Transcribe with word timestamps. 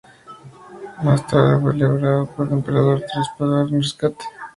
Más 1.03 1.27
tarde 1.27 1.61
fue 1.61 1.75
liberado 1.75 2.25
por 2.25 2.47
el 2.47 2.53
Emperador 2.53 3.01
tras 3.07 3.29
pagar 3.37 3.65
un 3.65 3.83
rescate. 3.83 4.25